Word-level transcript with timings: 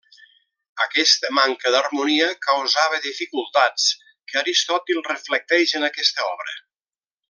Aquesta 0.85 1.29
manca 1.39 1.73
d'harmonia 1.75 2.31
causava 2.47 3.03
dificultats 3.05 3.87
que 4.33 4.43
Aristòtil 4.45 5.07
reflecteix 5.13 5.79
en 5.83 5.91
aquesta 5.93 6.31
obra. 6.37 6.61